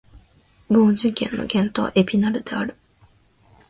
[0.71, 2.75] ヴォージュ県の県都はエピナルである